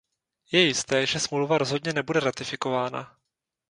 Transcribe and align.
Je 0.51 0.59
jisté, 0.61 1.05
že 1.05 1.19
smlouva 1.19 1.57
rozhodně 1.57 1.93
nebude 1.93 2.19
ratifikována. 2.19 3.17